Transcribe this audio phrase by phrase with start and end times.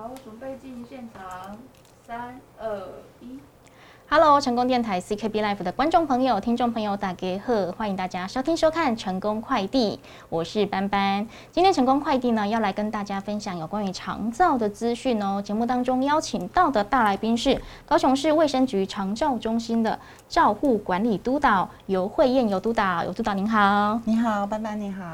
[0.00, 1.58] 好，准备进行现场，
[2.06, 2.88] 三二
[3.20, 3.38] 一。
[4.08, 10.00] Hello，成功电台 CKB Life 的观众朋友、听众朋友，大家好，欢迎大家收听收看成功快递，
[10.30, 11.28] 我是班班。
[11.52, 15.42] 今天成功快递呢，要来跟大家分享有关于长照的资讯哦。
[15.42, 19.98] 节目当中邀请到的大来宾是高雄市卫生局长照中心的
[20.30, 25.04] 照护管理督导尤慧燕尤督导，尤督导您好，你好，班班你好，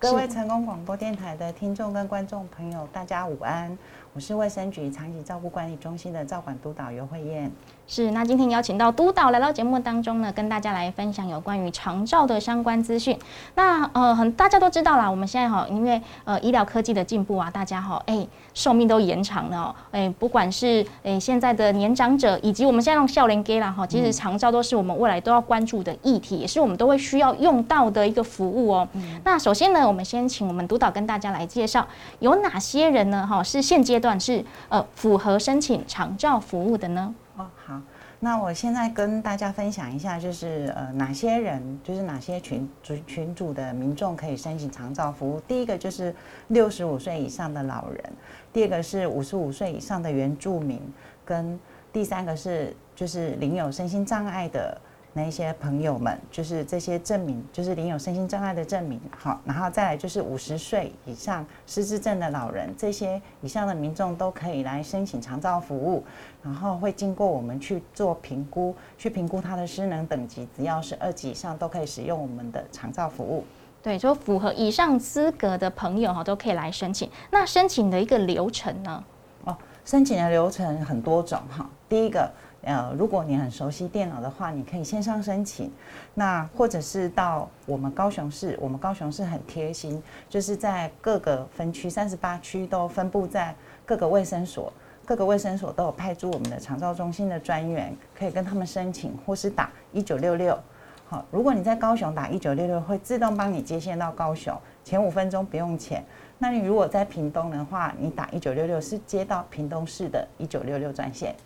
[0.00, 3.78] 各位成功广播电台的听众跟观众朋友，大家午安，
[4.18, 7.48] 我是卫生局长期照顾管理中心的照管督导尤慧燕。
[7.86, 13.16] 是，那今天邀请到督导来到节目当中呢，跟大家来分享有关于长照的相关资讯。
[13.54, 28.88] 那呃，很大家都知道啦，我们现在哈，因为呃医疗科技的进步啊，大家哈，哎，寿命都延长了，哎，不管是哎现在的年长者，以及我们现在用笑脸给啦哈，其实长照都是我们未来都要关注的议题，也是我们都会需要用到的一个服务哦。
[29.24, 31.86] 那首先呢，我们先请我们督导跟大家来介绍
[32.18, 33.26] 有哪些人呢？
[33.26, 37.12] 哈，是现阶段是呃符合申请长照服务的呢？
[37.36, 37.80] 哦，好，
[38.20, 45.40] 那我现在跟大家分享一下，就是呃哪些人，就是哪些群主群组的民众可以申请长照服务。
[45.48, 46.14] 第一个就是
[46.46, 48.12] 六十五岁以上的老人，
[48.52, 50.80] 第二个是五十五岁以上的原住民，
[51.24, 51.58] 跟
[51.92, 54.80] 第三个是就是领有身心障碍的。
[55.18, 66.04] 那些朋友们，就是这些证明，就是领有身心障碍的证明，好，然后再来就是五十岁以上失智症的老人，这些以上的民众都可以来申请长照服务，
[66.40, 73.44] 然后会经过我们去做评估，去评估他的失能等级，只要是二级以上都可以使用我们的长照服务。
[73.82, 77.10] 对，就符合以上资格的朋友哈，都可以来申请。
[77.32, 79.04] 那申请的一个流程呢？
[79.44, 82.30] 哦，申请的流程很多种哈，第一个。
[82.62, 85.70] 呃，如果你很熟悉电脑的话，你可以线上申请。
[86.14, 93.54] 那或者是到我们高雄市，我们高雄市很贴心，就是在各个分区三十八区都分布在
[93.86, 94.72] 各个卫生所，
[95.06, 100.58] 各个卫生所都有派驻我们的长照中心的专员，可以跟他们申请，或是打一九六六。
[101.06, 106.04] 好，如果你在高雄打一九六六，会自动帮你接线到高雄，前五分钟不用钱。
[106.38, 111.36] 那你如果在屏东的话，你打一九六六是接到屏东市的一九六六专线。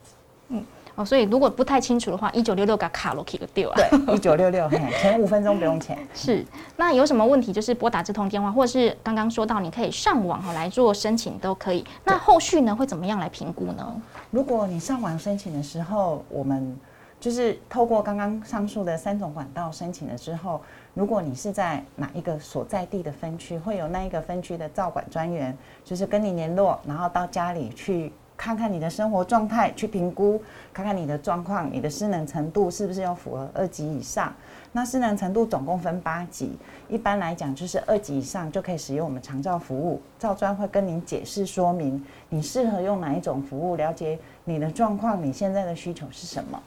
[0.48, 0.64] 嗯。
[0.94, 3.75] 哦，所以如果不太清楚的话，一九六六卡卡罗 K 就丢啊。
[3.76, 4.69] 对，一九六六，
[5.00, 5.98] 前五分钟不用钱。
[6.14, 6.44] 是，
[6.76, 11.82] 那有什么问题就是拨打这通电话，或者是刚刚说到你可以上网哈来做申请都可以。
[12.04, 13.94] 那后续呢会怎么样来评估呢？
[14.31, 16.76] 如果你上网申请的时候，我们
[17.19, 20.60] 就是透过刚刚上述的三种管道申请了之后，
[20.92, 28.12] 如果你是在哪一个所在地的分区，会有那一个分区的照管专员，就是跟你联络，然后到家里去。
[28.44, 30.42] 看看你的生活状态，去评估，
[30.72, 34.34] 看看你的状况，你的失能程度是不是要符合二级以上？
[34.72, 36.58] 那失能程度总共分八级，
[36.88, 40.02] 一般来讲就是二级以上就可以使用我们长照服务。
[40.19, 46.60] 照专会跟您解释说明，你适合用哪一种服务，了解你的状况，你现在的需求是什么。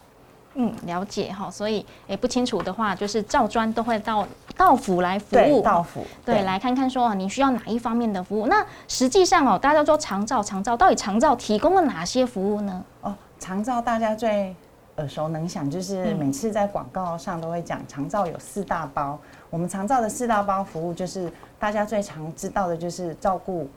[0.57, 8.47] 嗯，了解哈，所以诶不清楚的话，就是照专都会到到府来服务，到府对，来看看说你需要哪一方面的服务。
[8.47, 12.83] 那实际上哦，大家都说长照，长照到底长照提供了哪些服务呢？
[13.01, 14.55] 哦，长照大家最
[14.95, 19.19] 耳熟能详，就是每次在广告上都会讲，长照有四大包。
[19.49, 21.29] 我们长照的四大包服务，就是
[21.59, 23.67] 大家最常知道的，就是照顾、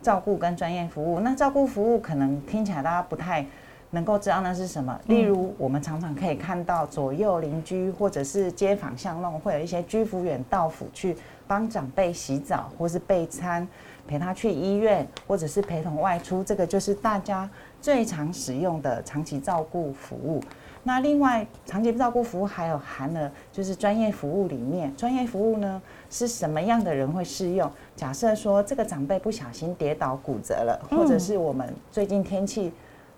[0.00, 1.20] 照顾跟专业服务。
[1.20, 3.44] 那照顾服务可能听起来大家不太。
[3.94, 5.00] 能够知道那是什么？
[5.06, 11.16] 例如，我们常常可以看到左右邻居或者是街坊巷弄，会有一些居服员到府去
[11.46, 13.66] 帮长辈洗澡，或是备餐，
[14.06, 16.42] 陪他去医院，或者是陪同外出。
[16.42, 17.48] 这个就是大家
[17.80, 20.42] 最常使用的长期照顾服务。
[20.82, 27.70] 那另外，长期照顾服务还有含了就是专业服务里面，专业服务呢是什么样的人会适用？
[27.94, 32.72] 假设说这个长辈不小心跌倒骨折了，或者是我们最近天气。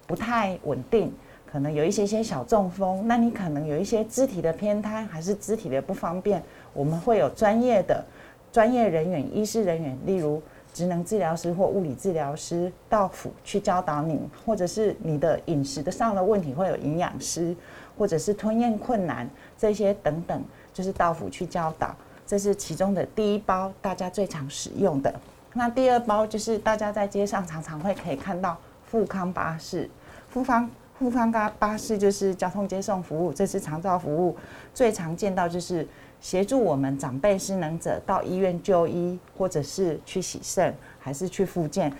[0.06, 1.12] 不太稳定，
[1.50, 6.40] 可能有一些些小中风，那你可能有一些肢体的偏瘫，还是肢体的不方便，
[6.72, 8.04] 我们会有专业的
[8.52, 10.40] 专业人员、医师人员，例如
[10.72, 17.56] 职能治疗师或物理治疗师到府去教导你，或者是你的饮食的上的问题，会有营养师，
[17.98, 19.28] 或者是吞咽困难
[19.58, 20.40] 这些等等，
[20.72, 21.92] 就是到府去教导。
[22.24, 25.12] 这是其中的第一包，大家最常使用的。
[25.52, 28.56] 那第二包就是大家在街上常常会可以看到。
[28.88, 29.90] 富康巴士，
[30.28, 34.36] 复方复方巴巴士就是交通接送服务，这是长照服务
[34.72, 35.86] 最常见到就是
[36.20, 41.92] 协助我们长辈失能者到医院就医，或者是去洗肾，还是去复健，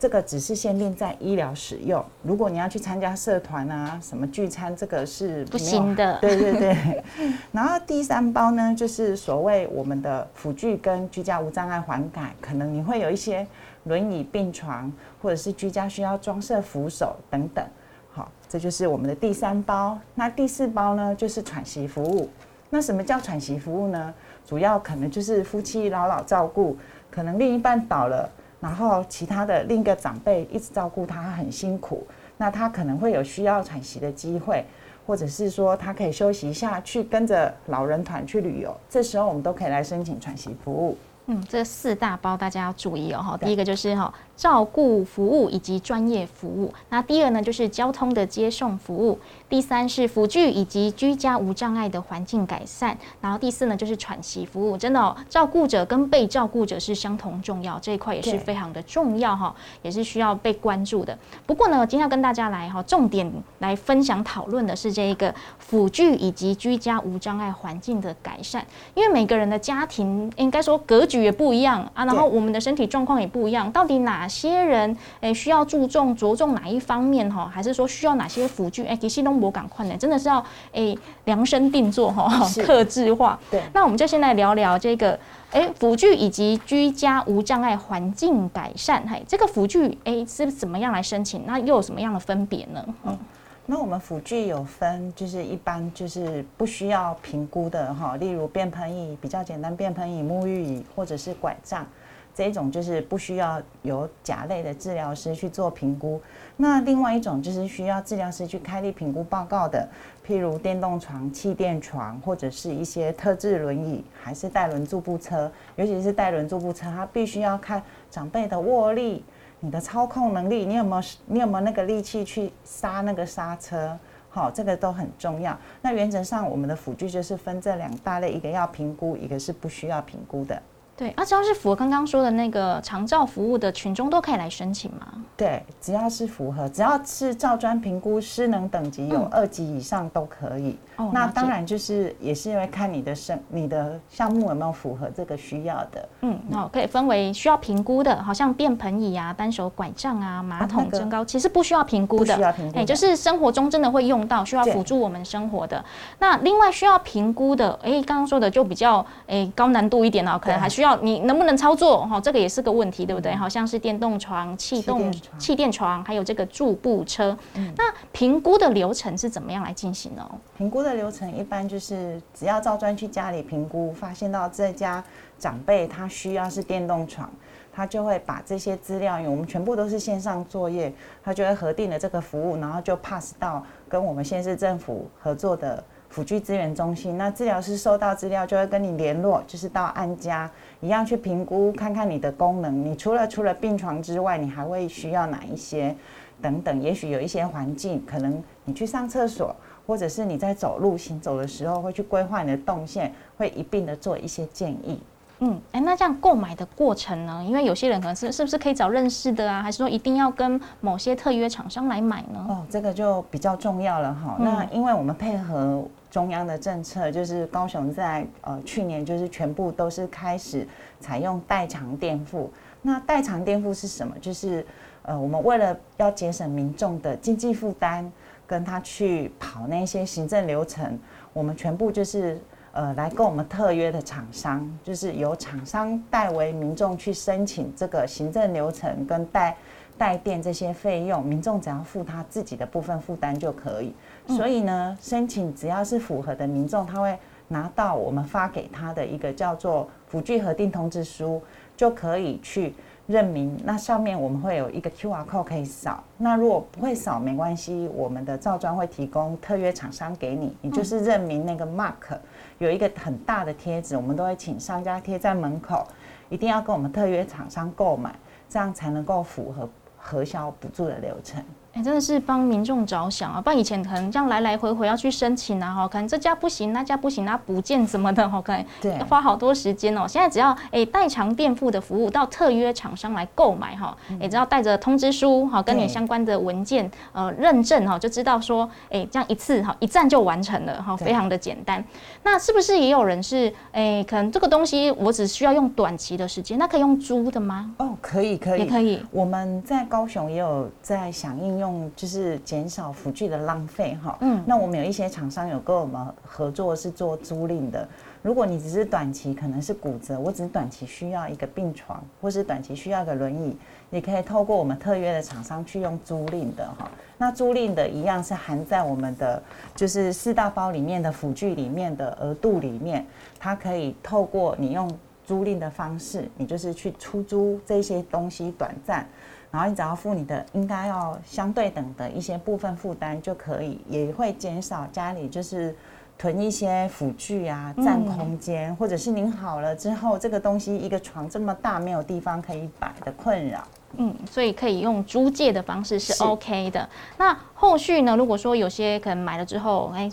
[0.00, 2.02] 这个只是限定在医疗使用。
[2.22, 6.18] 如果你要去参加社团啊，什么聚餐，这个是不行的。
[6.22, 7.04] 对对对。
[7.52, 13.46] 然后第三包呢，就是所谓我们的辅具跟居家无障碍环改，可能你会有一些
[13.84, 17.62] 轮椅、病床，或者是居家需要装设扶手等等。
[18.10, 19.98] 好，这就是我们的第三包。
[20.14, 22.26] 那第四包呢，就是喘息服务。
[22.70, 24.14] 那什么叫喘息服务呢？
[24.46, 26.74] 主要可能就是夫妻老老照顾，
[27.10, 28.26] 可能另一半倒了。
[28.60, 34.64] 然后其他的另一个长辈一直照顾他很辛苦，那他可能会有需要喘息的机会，
[35.06, 40.96] 或者是说他可以休息一下，去跟着老人团去旅游，这时候我们都可以来申请喘息服务。
[41.26, 43.36] 嗯，这四大包大家要注意哦哈。
[43.36, 49.18] 第一个就是哈照顾服务以及专业服务，那第二呢就是交通的接送服务，
[49.50, 54.78] 第三是辅具以及居家无障碍的环境改善，然后第四呢就是喘息服务。
[54.78, 61.16] 真的哦，照顾者跟被照顾者是相同重要，这一块也是非常的重要哈，也是需要被关注的。
[61.46, 68.64] 不过呢，今天要跟大家来哈重点来分享讨论的是这一个辅具以及居家无障碍环境的改善，
[68.94, 71.20] 因为每个人的家庭应该说格局。
[71.20, 78.84] 也不一样啊，然后我们的身体状况也不一样，到底哪些人诶需要注重着重哪一方面哈，还是说需要哪些辅具？
[78.84, 80.42] 哎，其实都我赶快呢，真的是要
[80.72, 83.38] 诶量身定做哈，克制化。
[83.50, 85.18] 对，那我们就先来聊聊这个
[85.50, 89.04] 诶辅具以及居家无障碍环境改善。
[89.08, 91.44] 嘿，这个辅具诶是怎么样来申请？
[91.44, 92.82] 那又有什么样的分别呢？
[93.04, 93.18] 嗯。
[93.66, 101.86] 那我们辅具有分，就是一般就是不需要评估的哈，例如便盆椅比较简单，便盆椅、沐浴椅或者是拐杖，
[102.34, 106.20] 这一种就是不需要由甲类的治疗师去做评估。
[106.56, 109.88] 那另外一种就是需要治疗师去开立评估报告的，
[110.26, 119.24] 譬如电动床、气垫床，或者是一些特制轮椅，还是带轮助步车，尤其是带轮助步车，它必须要看长辈的握力。
[119.62, 123.98] 你的操控能力，你有没有你有没有那个力气去 刹那个刹车？
[124.30, 125.58] 好，这个都很重要。
[125.82, 130.62] 那原则上，我们的辅具就是分这两大类，一个要评估，一个是不需要评估的。
[131.00, 135.06] 对，啊，只要是符合刚刚说的那个长照服务的群众都可以来申请吗？
[135.34, 140.76] 对，只要是符合，只要是照专评估失能等级有二级以上都可以。
[140.96, 146.08] 哦，那当然就是也是因为看你的生你的项目有没有符合这个需要的。
[146.20, 152.34] 嗯，哦，可以分为需要评估的，好像便盆椅啊、单手拐杖啊、马桶增高，其实不需要评估的。
[152.34, 152.78] 不需要评估。
[152.78, 155.82] 哎，就是生活中真的会用到，需要辅助我们生活的。
[156.18, 160.89] 那另外需要评估的，哎，刚刚说的就比较哎高难度一点哦，可能还需要。
[161.02, 162.06] 你能不能操作？
[162.06, 163.34] 哈，这个也是个问题，对不对？
[163.34, 167.36] 好像是电动床、气动气垫床，还有这个助步车。
[167.76, 170.30] 那评估的流程是怎么样来进行呢？
[170.56, 175.02] 评估的流程一般就是只要照专去家里评估，发现到这家
[175.38, 177.30] 长辈他需要是电动床，
[177.72, 185.82] 他就会把这些资料，因为我们全部都是线上作业，他就会核定了这个服务，然后就 pass 到跟我们县市政府合作的。
[186.10, 192.84] 辅具资源中心，那治疗师收到资料就会跟你联络，就是到安家一样去评估，看看你的功能。
[192.84, 195.94] 你除了除了病床之外，你还会需要哪一些？
[196.42, 199.54] 等等，也许有一些环境，可能你去上厕所，
[199.86, 204.98] 或者是你在走路行走的时候，会去规划你的动线，会一并的做一些建议。
[205.40, 207.44] 嗯，哎，那这样购买的过程呢？
[207.46, 209.62] 因为有些人可能是是不是可以找认识的啊？
[209.62, 212.46] 还是说一定要跟某些特约厂商来买呢？
[212.48, 214.36] 哦，这个就比较重要了哈。
[214.38, 220.66] 那因为我们配合中央的政策，就是高雄在呃去年就是全部都是开始
[220.98, 222.50] 采用代偿垫付。
[222.82, 224.14] 那代偿垫付是什么？
[224.20, 224.66] 就是
[225.02, 228.10] 呃我们为了要节省民众的经济负担，
[228.46, 230.98] 跟他去跑那些行政流程，
[231.32, 232.38] 我们全部就是。
[232.72, 239.56] 呃，来跟我们特约的厂商，就是由厂商代为民众去申请这个行政流程跟代
[239.98, 243.92] 代垫这些费用，民众只要付他自己的部分负担就可以。
[244.30, 247.18] 所以呢，申请只要是符合的民众，他会
[247.48, 251.42] 拿到我们发给他的一个叫做辅具核定通知书，
[251.76, 252.74] 就可以去。
[253.06, 256.04] 认明，那上面我们会有一个 Q R code 可以扫。
[256.16, 262.16] 那如果不会扫没关系，我们的造砖会提供特约厂商给你，你就是认明那个 mark，
[262.58, 265.84] 有一个很大的贴纸，我们都会请商家贴在门口，
[266.28, 268.14] 一定要跟我们特约厂商购买，
[268.48, 269.68] 这样才能够符合
[269.98, 271.42] 核销补助的流程。
[271.80, 273.40] 哎，真的是帮民众着想啊！
[273.40, 280.06] 不然以前可能这样来来回回要去申请啊，哈，可能这家不行，那家不行，那补件什么的，哈，可能对花好多时间哦。
[280.06, 291.82] 现在只要哎代偿垫付的服务到特约厂商来购买哈，也只要带着通知书哈，跟你相关的文件呃认证哈，就知道说哎这样一次哈一站就完成了哈，非常的简单。
[292.22, 297.72] 那是不是也有人是哎可能这个东西我只需要用短期的时间，那可以用租的吗？
[297.78, 299.02] 哦，可以可以也可以。
[299.10, 304.16] 我们在高雄也有在想应用，就是减少辅具的浪费哈。
[304.20, 307.86] 嗯那我们有一些厂商有跟我们合作是做租赁的。
[308.22, 313.56] 如果你只是短期可能是骨折，我只是短期需要一个病床，或是短期需要一个轮椅，
[313.88, 316.90] 你可以透过我们特约的厂商去用租赁的哈。
[317.16, 319.42] 那租赁的一样是含在我们的
[319.74, 323.06] 就是四大包里面的辅具里面的额度里面，
[323.38, 324.90] 它可以透过你用
[325.24, 329.08] 租赁的方式，你就是去出租这些东西短暂，
[329.50, 335.74] 然后你只要付你的应该要相对等的一些部分负担就可以，也会减少家里就是
[336.16, 343.66] 囤一些辅具啊，占空间，或者是您好了之后，这个东西一个床这么大没有地方可以摆的困扰。
[343.96, 346.88] 嗯，所以可以用租借的方式是是 OK 的。
[347.18, 348.16] 那后续呢？
[348.16, 350.08] 如果说有些可能买了之后，哎，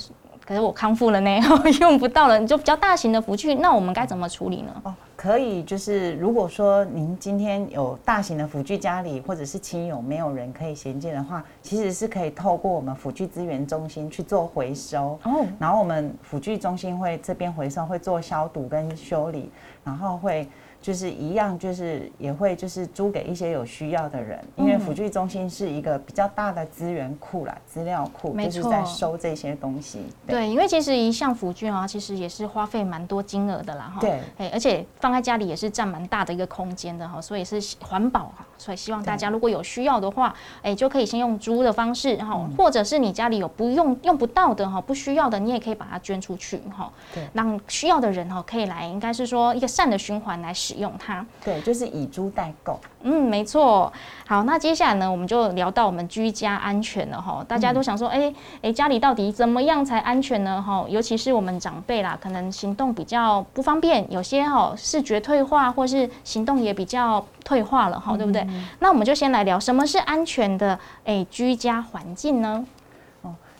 [0.48, 1.30] 可是我康复了呢，
[1.82, 4.72] 用不到了，你就比较大型的服具，那我们该怎么处理呢？
[4.84, 15.20] 哦，可以，就是如果说您今天有大型的辅具家里，或者是亲友没有人可以衔接的话，其实是可以透过我们辅具资源中心去做回收。
[15.24, 19.51] 哦，然后我们辅具中心会这边回收，会做消毒跟修理，
[19.84, 20.48] 然后会
[20.88, 24.79] 就是一样，就是也会就是租给一些有需要的人，因为嗯。
[24.79, 30.00] 辅具中心是一个比较大的资源库啦，资料库，就是在收这些东西。
[30.25, 34.00] 对，因为其实一项辅具啊，其实也是花费蛮多金额的啦，哈。
[34.00, 34.22] 对。
[34.38, 42.56] 哎，而且放在家里也是占蛮大的一个空间的哈，所以是环保哈，所以希望大家如果有需要的话，哎，就可以先用租的方式哈，嗯。
[42.58, 51.26] 或者是你家里有不用用不到的哈，不需要的，你也可以把它捐出去哈对，让需要的人哈可以来，应该是说一个善的循环来使用它。
[51.44, 52.80] 对，就是以租代购。
[53.04, 53.92] 嗯，没错。
[54.26, 57.44] 好，那接下来呢，我们就聊到我们居家安全了哈。
[57.48, 60.62] 大家都想说，哎、哎、家里到底怎么样才安全呢？
[60.62, 68.46] 哈，尤其是我们长辈啦，可能行动比较不方便，有些哈视觉退化，或是行动也比较退化了哈，对不对？
[68.80, 72.66] 那我们就先来聊什么是安全的哎、居家环境呢？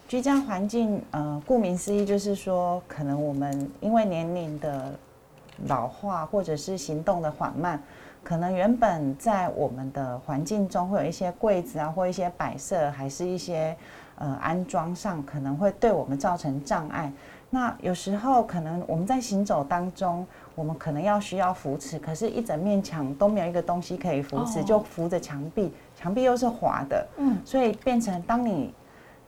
[0.10, 4.98] 居家环境，呃，顾名思义就是说，可能我们因为年龄的
[5.66, 7.82] 老化，或者是行动的缓慢，
[8.24, 13.76] 可能原本在我们的环境中会有一些柜子啊，或一些摆设，还是一些
[14.18, 17.12] 呃安装上，可能会对我们造成障碍。
[17.50, 28.74] 那有时候可能我们在行走当中，我们可能要需要扶持，可是一整面墙都没有一个东西可以扶持，哦就扶着墙壁，墙壁又是滑的，嗯，所以变成当你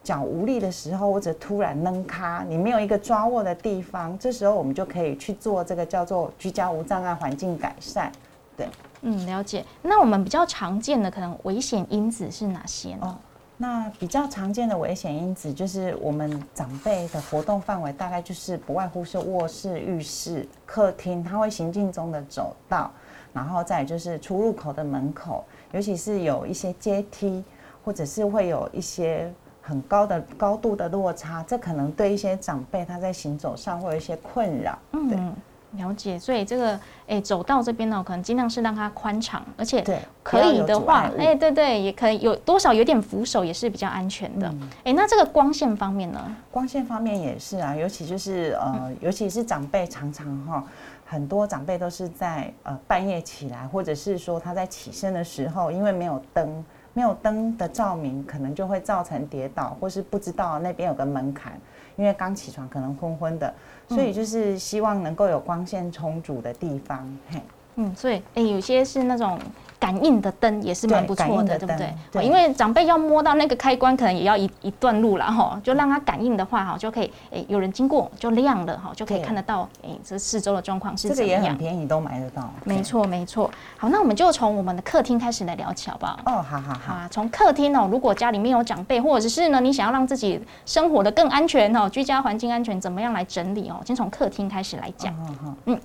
[0.03, 8.11] 脚无力的时候，或者突然扔咖，你没有一个抓握的地方，这时候我们就可以去做这个叫做居家无障碍环境改善。
[8.57, 8.67] 对
[9.01, 9.63] 嗯，了解。
[9.81, 12.99] 那我们比较常见的可能危险因子是哪些呢？
[13.01, 13.17] 哦
[13.61, 22.89] 那比较常见的危险因子就是我们长辈的活动范围，大概就是不外乎是卧室、浴室、客厅，他会行进中的走道，
[23.33, 27.43] 然后再就是出入口的门口，尤其是有一些阶梯，
[27.83, 29.29] 或者是会有一些
[29.69, 34.75] 很高的高度的落差，这可能对一些长辈他在行走上会有一些困扰。
[34.91, 35.35] 对嗯，
[35.73, 36.17] 了解。
[36.17, 44.47] 所以这个哎、走道这边呢，可能尽量是让它宽敞，而且对，可以的话，哎、哎，对对，也可以有多少有点扶手也是比较安全的。
[44.83, 46.35] 哎、嗯那这个光线方面呢？
[46.49, 50.63] 光线方面也是啊，尤其就是呃，尤其是长辈常常哈，
[51.05, 56.65] 很多长辈都是在呃半夜起来，或者是说他在起身的时候，因为没有灯，
[56.99, 61.57] 没有灯的照明，可能就会造成跌倒，或是不知道那边有个门槛，
[61.95, 63.53] 因为刚起床可能昏昏的，
[63.87, 67.09] 所以就是希望能够有光线充足的地方。
[67.29, 67.41] 嘿，
[67.75, 69.39] 嗯，所以哎、有些是那种
[69.79, 71.73] 感应的灯也是蛮不错的，对不
[72.11, 72.25] 对？
[72.25, 81.53] 因为长辈要摸到那个开关，可能也要一一段路了哈，就让它感应的话哈，就可以诶、有人经过就亮了哈，就可以看得到诶、这四周的状况是这个也怎样。
[81.53, 82.49] 很便宜，都买得到。
[82.65, 83.49] 没错，没错。
[83.77, 86.19] 好，那我们就从我们的客厅开始来聊起，好不好？
[86.25, 87.07] 哦，好好好。
[87.09, 93.81] 从客厅哦，如果家里面有长辈，或者是呢，你想要让自己生活的更安全哦，居家环境安全，怎么样来整理哦？
[93.85, 95.13] 先从客厅开始来讲。
[95.13, 95.79] 嗯嗯嗯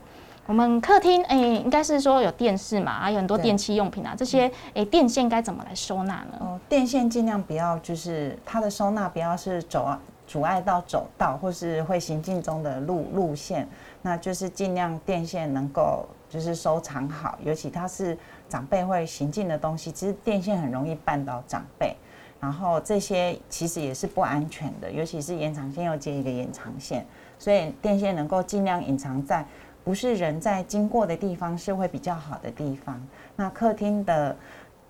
[0.47, 6.39] 我们客厅哎、应该是说有电视嘛，还有很多对电器用品啊，这些哎、电线该怎么来收纳呢？
[6.41, 13.67] 哦，电线尽量不要，就是它的收纳不要是走啊阻碍到走道或是会行进中的路路线，
[14.03, 18.17] 那就是尽量电线能够就是收藏好，尤其它是
[18.49, 21.97] 长辈会行进的东西，其实电线很容易绊倒长辈。
[22.41, 27.03] 然后这些其实也是不安全的，尤其是延长线又接一个延长线，
[27.39, 29.43] 所以电线能够尽量隐藏在
[29.85, 33.01] 不是人在经过的地方，是会比较好的地方。
[33.37, 34.35] 那客厅的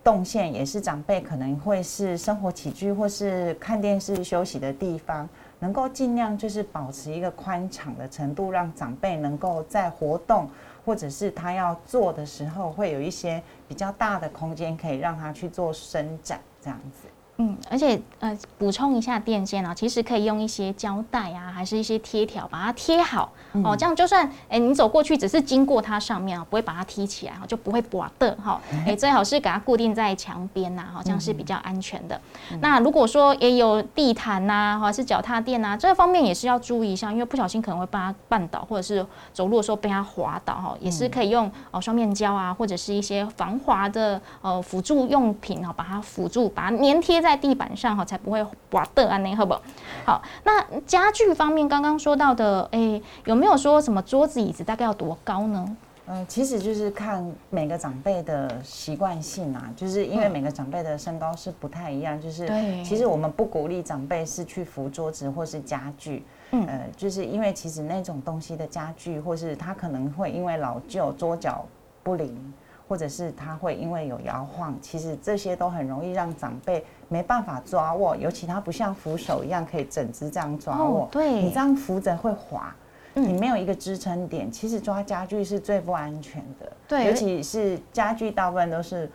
[0.05, 10.49] 动线也是长辈可能会是生活起居或是看电视休息的地方，能够尽量就是保持一个宽敞的程度，让长辈能够在活动
[10.85, 17.09] 或者是他要做的时候，会有一些比较大的空间可以让他去做伸展，这样子。
[17.39, 23.33] 嗯，而且呃，补充一下电线啊，其实可以用一些胶带啊，还是一些贴条把它贴好
[23.65, 28.61] 哦，这样就算哎你走过去只是经过它上面啊，不会把它踢起来哈，就不会刮的哈。
[28.87, 32.21] 哎，最好是给它固定在墙边呐，好像是比较安全的。
[32.61, 47.24] 那如果说也有地毯呐，或者是脚踏垫呐，这方面也是要注意一下，因为不小心可能会把它绊倒，或者是走路的时候被它滑倒哈，也是可以用哦双面胶啊，或者是一些防滑的呃辅助用品啊，把它辅助，把它粘贴。
[47.25, 48.41] 在地板上哈，才不会
[48.71, 49.55] 滑的啊，那好不？
[50.05, 55.77] 好，那家具方面刚刚说到的，哎，有没有说什么桌子椅子大概要多高呢？
[56.07, 62.47] 嗯，其实就是看每个长辈的习惯性啊，就是因为每个长辈的身高是不太一样，就是
[62.85, 71.65] 其实我们不鼓励长辈是去扶桌子或是家具，嗯，呃，就是因为其实那种东西的家具或是它可能会因为老旧桌脚
[72.03, 72.53] 不灵。
[72.95, 81.09] 或者是他会因为有摇晃，其实这些都很容易让长辈没办法抓握，尤其它不像扶手一样可以整只这样抓握。
[81.11, 82.73] 对，你这样扶着会滑，
[83.15, 86.73] 你没有一个支撑点，其实抓家具是最不安全的。
[86.87, 89.11] 对，尤其是家具大部分都是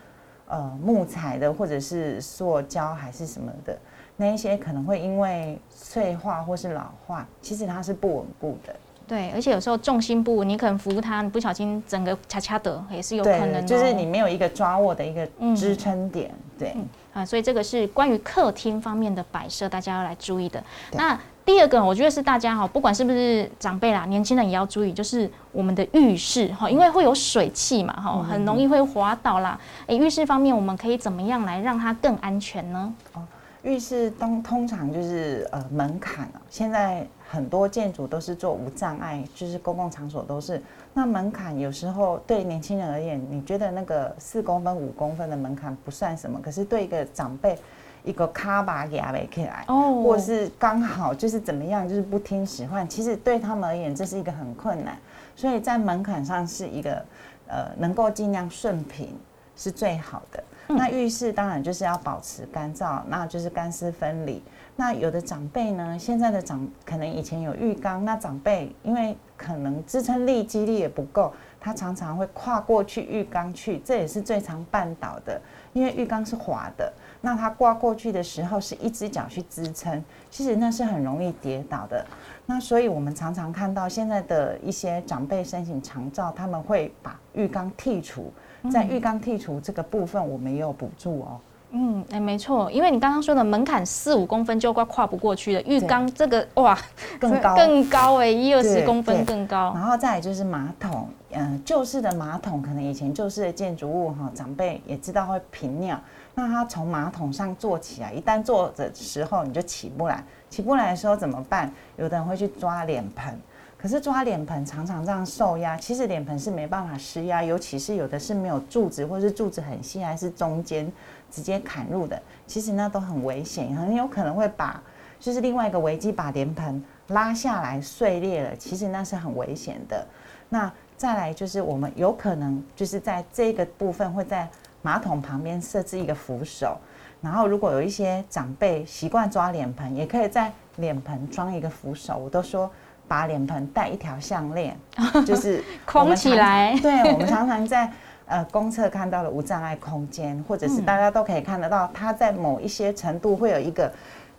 [0.49, 3.79] 呃木材的，或者是塑胶还是什么的，
[4.17, 8.75] 那一些可能会因为脆化或是老化，其实它是不稳固的。
[9.09, 13.65] 对，而且有时候重心不稳，你可能扶他，你不小心整个恰恰的也是有可能。
[13.65, 16.29] 就是你没有一个抓握的一个支撑点。
[16.59, 16.75] 对，
[17.11, 20.63] 啊，所以这个是关于客厅方面的摆设，大家要来注意的。
[20.91, 29.59] 那第二个，我觉得是大家哈，不管是不是长辈啦，年轻人也要注意，就是我们的浴室哈，因为会有水汽嘛哈，很容易会滑倒啦。
[29.87, 32.93] 哎，浴室方面我们可以怎么样来让它更安全呢？
[33.13, 33.23] 哦，
[33.63, 37.07] 浴室通通常就是呃门槛啊，现在。
[37.31, 40.59] 很多建筑都是做无障碍，就是公共场所都是。
[40.95, 47.55] 那门槛有时候对年轻人而言，你觉得那个四公分、五公分的门槛不算什么，可是对一个长辈，
[48.03, 54.97] 一个卡把牙没起来，哦，或是刚好就是怎么样，就是不听使唤，其实对他们而言这是一个很困难。
[55.35, 57.05] 所以在门槛上是一个
[57.47, 59.15] 呃能够尽量顺平
[59.55, 60.43] 是最好的。
[60.67, 64.41] 那浴室当然就是要保持干燥，那就是干湿分离。
[64.79, 75.41] 那有的长辈呢，现在的长可能以前有浴缸，那长辈因为可能支撑力、肌力也不够，他常常会跨过去浴缸去，这也是最常绊倒的。
[75.73, 82.05] 因为浴缸是滑的，那他挂过去的时候是一只脚去支撑，其实那是很容易跌倒的。
[82.45, 88.31] 那所以我们常常看到现在的一些长辈申请长照，他们会把浴缸剔除。
[88.71, 91.37] 在浴缸剔除这个部分，我们也有补助哦。
[91.71, 96.77] 嗯，哎，没错，因为你刚刚说的门槛四五公分就快跨不过去了，浴缸这个哇
[97.19, 99.71] 更高更高哎，一二十公分更高。
[99.75, 105.99] 然后再来就是马桶，嗯，旧式的马桶可能以前旧式的建筑物哈，长辈也知道会频尿，
[106.33, 111.71] 那他从马桶上坐起来，一旦坐的时候你就起不来，起不来的时候怎么办？
[111.97, 113.39] 有的人会去抓脸盆。
[113.81, 120.91] 可是抓脸盆常常这样受压，其实脸盆是没办法施压，尤其是有的是没有柱子，或是柱子很细，还是中间
[121.31, 124.81] 直接砍入的，其实那都很危险，很有可能会把
[125.19, 130.05] 就是另外一个危机把脸盆拉下来碎裂了，其实那是很危险的。
[130.49, 134.47] 那再来就是我们有可能就是在这个部分会在
[134.81, 136.77] 马桶旁边设置一个扶手，
[137.21, 142.69] 然后如果有一些长辈习惯抓脸盆，也可以在脸盆装一个扶手，我都说。
[143.07, 144.77] 把脸盆戴一条项链，
[145.25, 146.77] 就是空 起来。
[146.79, 147.91] 对，我们常常在
[148.29, 153.91] 呃公厕看到的无障碍空间，或者是大家都可以看得到，它在某一些程度会有一个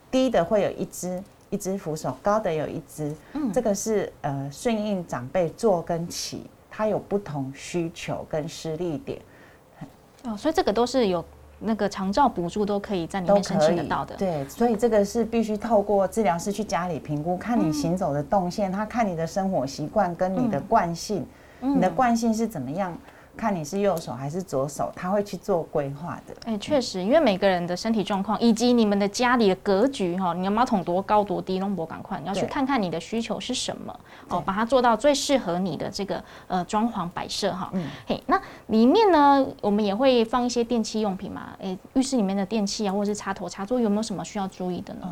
[0.09, 3.15] 低的会有一只一只扶手，高的有一只。
[3.33, 9.19] 嗯，这个是呃顺应长辈坐跟起，它有不同需求跟施力点。
[10.23, 11.23] 哦，所以这个都是有。
[11.63, 21.23] 那个长照补助都可以在里面申请得到的，对，所以这个是必须透过治疗师去家里评估，看你行走的动线，他看你的生活习惯跟你的惯性，
[21.59, 22.97] 你的惯性是怎么样，
[23.37, 26.35] 看你是右手还是左手，他会去做规划的。
[26.45, 37.69] 哎，确实，因为每个人的身体状况以及你们的家里的格局哈，你的马桶多高多低，弄博赶快你要去看看你的需求是什么哦，把它做到最适合你的这个呃装潢摆设哈。
[37.73, 45.07] 嗯，嘿，那里面呢，我们也会放一些电器用品嘛，哎，浴室里面的电器啊，或者是插头插座，有没有什么需要注意的呢？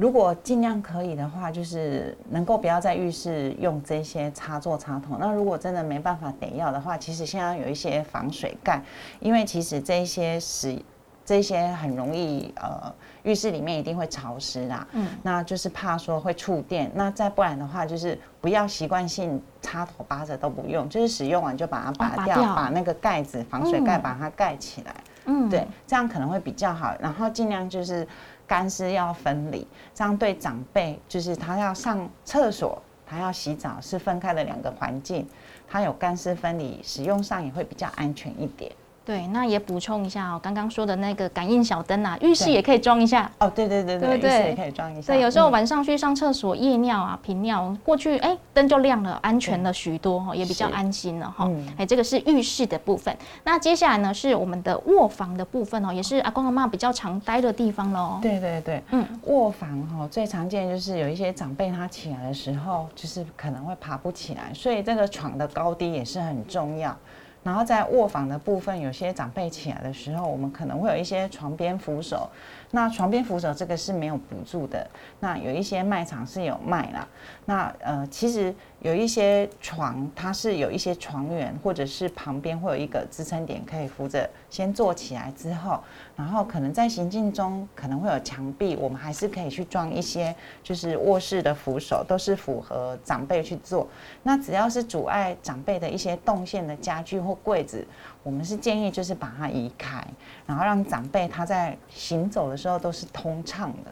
[0.00, 5.18] 如果尽量可以的话，就是能够不要在浴室用这些插座插头。
[5.20, 8.82] 那如果真的没办法得要的话，其实现在有一些防水盖，
[9.18, 10.74] 因为其实这些使
[11.22, 12.90] 这些很容易呃，
[13.24, 14.88] 浴室里面一定会潮湿啦。
[14.92, 16.90] 嗯，那就是怕说会触电。
[16.94, 24.94] 那再不然的话，就是不要习惯性插头拔着都不用，就是使用完就把它拔掉，把那个盖子防水盖把它盖起来。
[25.26, 26.96] 嗯，对，这样可能会比较好。
[26.98, 28.08] 然后尽量就是。
[28.50, 35.24] 干湿要分离，这样对长辈就是他要上厕所，他要洗澡是分开的两个环境，
[35.68, 38.72] 他有干湿分离，使用上也会比较安全一点。
[39.04, 43.28] 对，那也补充一下哦，刚刚说的那个感应小灯啊，浴室也可以装一下。
[43.38, 45.12] 哦，对对对对，浴室也可以装一下。
[45.12, 51.50] 对，有时候晚上去上厕所夜尿啊、频尿过去，哎，灯就亮了，安全了许多哈，也比较安心了哈。
[51.76, 53.16] 哎，这个是浴室的部分。
[53.42, 58.18] 那接下来呢是我们的卧房的部分哦，也是阿公阿妈比较常待的地方喽。
[58.22, 66.96] 对对对，嗯，卧房哈最常见就是有一些长辈他起来的时候就是可能会爬不起来，所以这个床的高低也是很重要。
[67.42, 72.28] 然后在卧房的部分，有些长辈起来的时候，我们可能会有一些床边扶手。
[72.72, 74.86] 那床边扶手这个是没有补助的，
[75.18, 77.08] 那有一些卖场是有卖啦。
[77.46, 85.78] 那呃，其实有一些床它是有一些床缘，或者是旁边会有一个支撑点可以扶着先坐起来之后，
[86.16, 93.86] 然后可能在行进中可能会有墙壁，我们还是可以去装一些就是卧室的扶手，都是符合长辈去做。
[94.22, 97.86] 那只要是阻碍长辈的一些动线的家具或柜子。
[98.22, 100.06] 我们是建议就是把它移开，
[100.46, 103.90] 然后让长辈他在行走的时候都是通畅的。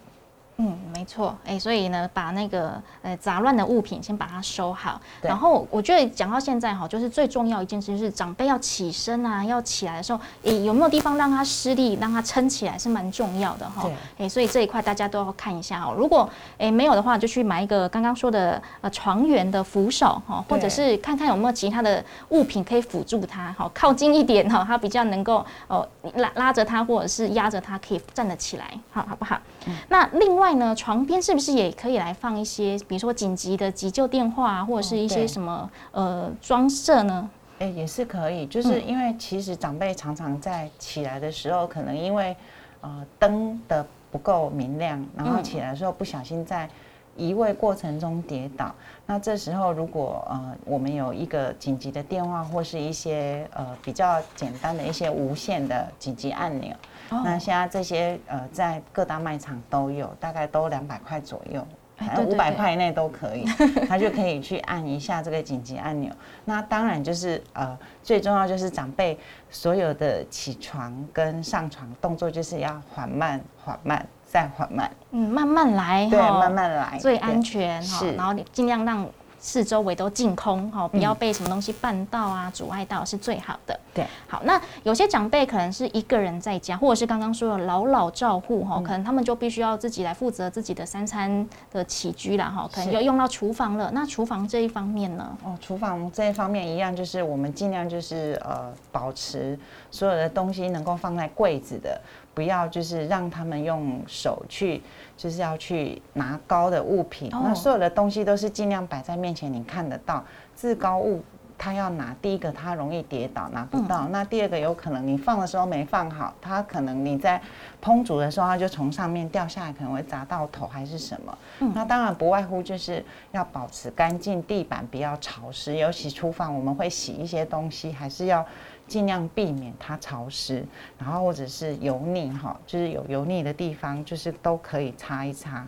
[0.60, 5.00] 嗯，没错，哎，所以呢，把那个呃杂乱的物品先把它收好。
[5.22, 13.88] 然后我觉得讲到现在哈，就是最重要一件事就是长辈要起身啊，要起来的时候，诶，有没有地方让他施力，让他撑起来是蛮重要的哈。
[14.18, 15.94] 哎，所以这一块大家都要看一下哦。
[15.96, 29.40] 如果诶没有的话，就去买一个刚刚说的呃床缘的扶手哈，或者是看看有没有其他的物品可以辅助他，好靠近一点哈，他比较能够哦拉拉着他或者是压着他可以站得起来，好好不好？
[29.88, 30.47] 那另外。
[30.54, 37.28] 呢，床边是不是也可以来放一些，比如说紧急的急救电话，或者是一些什么呃装设呢？
[37.58, 42.36] 哎，也是可以，就是因为其实长辈常常在起来的时候，可能因为
[42.80, 46.68] 呃灯的不够明亮，然后起来的时候不小心在
[47.16, 48.72] 移位过程中跌倒。
[49.06, 56.72] 那这时候如果呃我们有一个紧急的电话，或是一些呃比较简单的一些无线的紧急按钮。
[57.10, 61.66] 那现在这些呃，在各大卖场都有，大概都两百块左右，
[61.96, 63.44] 反正五百块以内都可以，
[63.88, 66.12] 他就可以去按一下这个紧急按钮。
[66.44, 69.18] 那当然就是呃，最重要就是长辈
[69.50, 78.06] 所有的起床跟上床动作就是要缓慢、缓慢再缓慢，嗯，慢慢来，对，慢慢来最安全哈。
[78.16, 79.06] 然后你尽量让。
[79.38, 83.78] 四周围都净空，哈，不要被什么东西绊到啊，阻碍到是最好的。
[83.94, 93.90] 对，好，那有些长辈可能是一个人在家，或者是刚刚说的老老照护，哈，可能他们就必须要自己来负责自己的三餐的起居了，哈，可能要用到厨房了。
[93.92, 95.36] 那厨房这一方面呢？
[95.44, 99.58] 哦，厨房这一方面一样，就是我们尽量就是呃，保持
[99.90, 102.00] 所有的东西能够放在柜子的。
[102.38, 104.80] 不要就是让他们用手去，
[105.16, 107.28] 就是要去拿高的物品。
[107.32, 110.24] 那所有的东西都是尽量摆在面前，你看得到。
[110.54, 111.20] 至高物
[111.58, 114.08] 他要拿，第一个他容易跌倒，拿不到。
[114.08, 117.38] 那第二个有可能你放的时候没放好，他可能你在
[117.82, 121.36] 烹煮的时候，他就从上面掉下来，可能会砸到头还是什么。
[121.74, 128.46] 那当然不外乎就是要保持干净，地板不要潮湿，尤其厨房我们会洗一些东西，还是要。
[128.88, 130.64] 尽量避免它潮湿，
[130.98, 135.66] 然后或者是油腻哈，就是有油腻的地方，就是都可以擦一擦。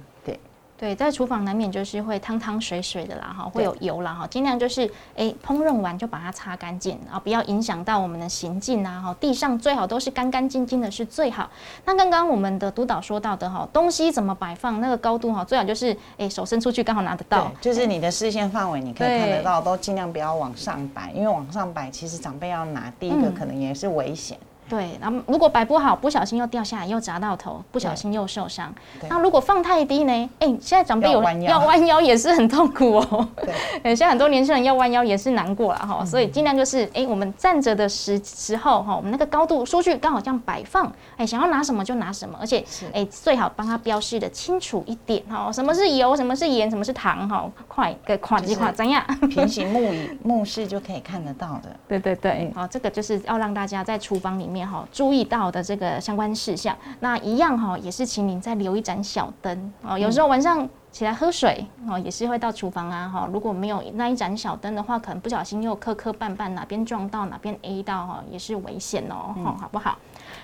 [0.81, 11.51] 对，在厨房难免就是会汤汤水水的啦，哈，会有油啦，哈，尽量就是哎，烹饪完就把它擦干净，然后不要影响到我们的行进啊，哈，地上最好都是干干净净的是最好。
[11.85, 24.39] 那刚刚我们的督导说到的哈，东西怎么摆放，那个高度哈，最好就是哎，手伸出去刚好拿得到，就是你的视线范围你可以看得到，都尽量不要往上摆，因为往上摆其实长辈要拿，第一个可能也是危险。
[24.71, 28.73] 对，然后如果摆不好，不小心又掉下来，又砸到头，不小心又受伤。
[29.09, 30.31] 那如果放太低呢？
[30.39, 33.29] 哎，现在长辈有要弯腰也是很痛苦哦。
[33.83, 36.05] 对，现在很多年轻人要弯腰也是难过了哈。
[36.05, 45.51] 所以尽量就是，哎，我们站着的时时候哈，我们那个高度数据刚好这样摆放，哎，想要拿什么就拿什么，而且哎最好帮他标示的清楚一点哈。
[45.51, 46.15] 什么是油？
[46.15, 46.71] 什么是盐？
[46.71, 47.29] 什么是糖？
[47.29, 49.05] 哈，快给快几快怎样？
[49.29, 51.75] 平行目以目视就可以看得到的。
[51.89, 54.60] 对对对，好，这个就是要让大家在厨房里面。
[54.65, 59.99] 哈，注意到的这个相关事项，那一样哈，也是请您再留一盏小灯哦。
[59.99, 63.29] 有时候晚上起来喝水哦，也是会到厨房啊哈。
[63.33, 69.99] 如果没有那一盏小灯的话，可能不小心又磕磕绊绊，哪边撞到哪边 A 到哈，也是危险哦，好不好？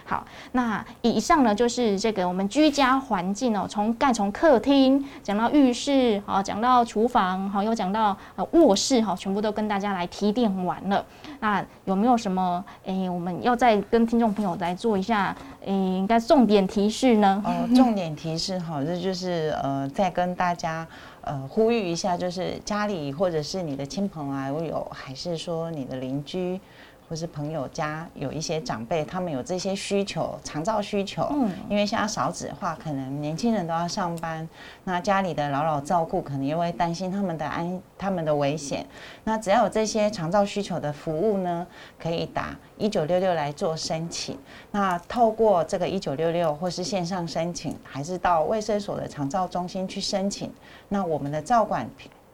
[0.06, 11.04] 好，那以上呢就是这个我们居家环境哦，从盖从客厅讲到浴室，好讲到厨房，好又讲到呃卧室，哈，全部都跟大家来提点完了。
[11.40, 17.42] 那有没有什么诶，我们要再跟听众朋友来做一下诶，应该重点提示呢？
[17.44, 20.86] 哦， 重点提示哈，这就是呃，再跟大家
[21.22, 26.60] 呃呼吁一下，就是家里或者是你的亲朋好友，还是说你的邻居。
[27.08, 31.28] 或是朋友家有一些长辈，他们有这些需求，长照需求。
[31.32, 34.48] 嗯，因为现在少子化，可能年轻人都要上班，
[34.84, 38.84] 那家里的老老照顾可能又会担心他们的安、他们的危险。
[39.24, 41.66] 那只要有这些长照需求的服务呢，
[41.98, 44.36] 可以打一九六六来做申请。
[44.72, 50.52] 那透过这个一九六六，或是线上申请，还是到卫生所的长照中心去申请。
[50.88, 51.88] 那我们的照管。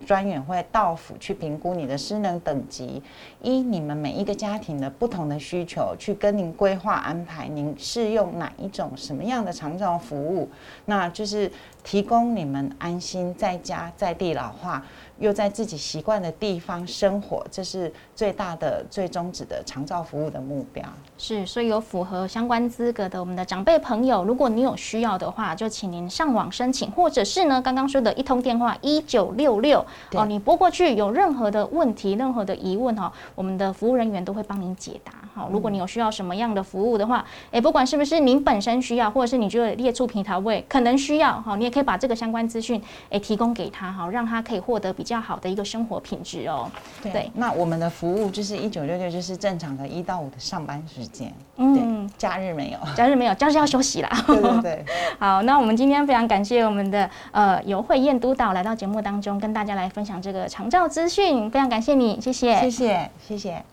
[0.05, 3.01] 专员会到府去评估你的失能等级，
[3.43, 10.49] 依你们每一个家庭的不同的需求，去跟您规划安排，您适用哪一种什么样的长照服务，
[10.87, 11.51] 那就是
[11.83, 14.83] 提供你们安心在家在地老化。
[15.19, 20.83] 又在自己习惯的地方生活，这是最大的、最终止的长照服务的目标。
[21.17, 35.13] 是，所以有符合相关资格的我们的长辈朋友，如果你有需要的话，就请您上网申请，或者是呢，刚刚说的一通电话一九六六哦，你拨过去，有任何的问题、任何的疑问哈，我们的服务人员都会帮您解答。
[35.35, 46.71] 好，如果你有需要什么样的服务的话，哎，不管是不是您本身需要，或者是你觉得列出平台位可能需要，哈，你也可以把这个相关资讯哎提供给他，哈，让他可以获得比较好的一个生活品质哦。
[47.03, 54.11] 对，那我们的服务就是一九六六，就是正常的一到五的上班时间，嗯，假日没有，假日没有，假日要休息啦。
[54.27, 54.85] 对 对对。
[55.19, 63.65] 好，那我们今天非常感谢我们的呃尤慧燕督导来到节目当中，跟大家来分享这个长照资讯，非常感谢你，谢谢，谢谢，谢谢。